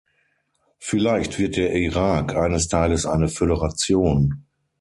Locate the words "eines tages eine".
2.35-3.27